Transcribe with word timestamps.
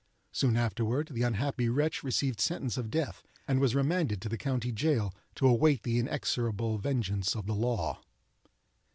Soon 0.31 0.57
afterward 0.57 1.09
the 1.11 1.21
unhappy 1.21 1.69
wretch 1.69 2.03
received 2.03 2.41
sentence 2.41 2.75
of 2.75 2.89
death, 2.89 3.21
and 3.47 3.59
was 3.59 3.75
remanded 3.75 4.19
to 4.23 4.29
the 4.29 4.35
county 4.35 4.71
jail 4.71 5.13
to 5.35 5.47
await 5.47 5.83
the 5.83 5.99
inexorable 5.99 6.79
vengeance 6.79 7.35
of 7.35 7.45
the 7.45 7.53
law. 7.53 8.01